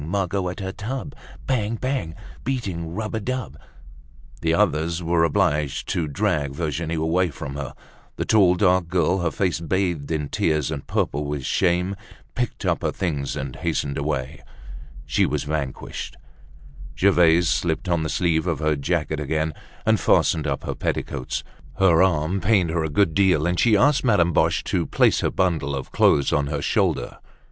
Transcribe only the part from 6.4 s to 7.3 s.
Virginie away